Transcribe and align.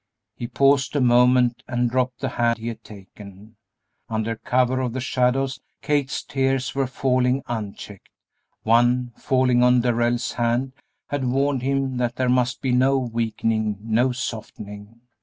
He 0.35 0.47
paused 0.47 0.95
a 0.95 0.99
moment 0.99 1.61
and 1.67 1.87
dropped 1.87 2.21
the 2.21 2.29
hand 2.29 2.57
he 2.57 2.69
had 2.69 2.83
taken. 2.83 3.55
Under 4.09 4.35
cover 4.35 4.79
of 4.79 4.93
the 4.93 4.99
shadows 4.99 5.59
Kate's 5.83 6.23
tears 6.23 6.73
were 6.73 6.87
falling 6.87 7.43
unchecked; 7.47 8.09
one, 8.63 9.11
falling 9.15 9.61
on 9.61 9.81
Darrell's 9.81 10.31
hand, 10.31 10.73
had 11.09 11.25
warned 11.25 11.61
him 11.61 11.97
that 11.97 12.15
there 12.15 12.29
must 12.29 12.63
be 12.63 12.71
no 12.71 12.97
weakening, 12.97 13.77
no 13.79 14.11
softening. 14.11 15.01